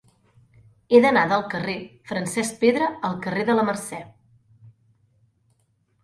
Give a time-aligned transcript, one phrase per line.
[0.91, 4.01] He d'anar del carrer de Francesc Pedra al carrer de la Mercè.